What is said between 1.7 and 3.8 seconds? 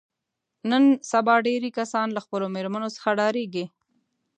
کسان له خپلو مېرمنو څخه ډارېږي.